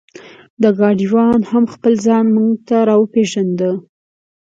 [0.77, 3.71] ګاډیوان هم خپل ځان مونږ ته را وپېژنده.